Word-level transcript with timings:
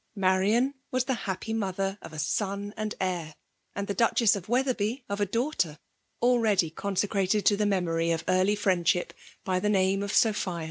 Marian 0.15 0.73
was 0.89 1.03
the 1.03 1.13
happy 1.29 1.53
mother 1.53 1.99
of 2.01 2.11
a 2.11 2.17
son 2.17 2.73
and 2.75 2.95
heir; 2.99 3.35
and 3.75 3.85
the 3.85 3.93
Duchess 3.93 4.35
of 4.35 4.49
Wetherby 4.49 5.03
of 5.07 5.21
a 5.21 5.27
daughter, 5.27 5.77
already 6.23 6.71
consecrated 6.71 7.45
to 7.45 7.55
the 7.55 7.67
memory 7.67 8.09
of 8.09 8.23
early 8.27 8.55
friendship, 8.55 9.13
by 9.43 9.59
the 9.59 9.69
name 9.69 10.01
of 10.01 10.11
Sophia. 10.11 10.59